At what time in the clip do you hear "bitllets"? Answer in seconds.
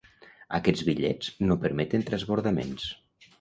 0.87-1.29